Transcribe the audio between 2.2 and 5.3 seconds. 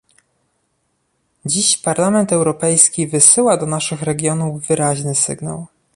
Europejski wysyła do naszych regionów wyraźny